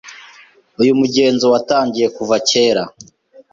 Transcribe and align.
Uyu 0.81 0.93
mugenzo 0.99 1.45
watangiye 1.53 2.07
kuva 2.17 2.35
kera. 2.49 2.83